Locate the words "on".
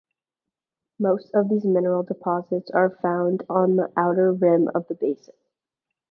3.47-3.75